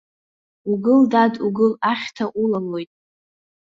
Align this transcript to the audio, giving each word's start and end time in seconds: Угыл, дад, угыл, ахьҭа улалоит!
Угыл, 0.71 1.01
дад, 1.11 1.33
угыл, 1.47 1.71
ахьҭа 1.91 2.25
улалоит! 2.41 2.91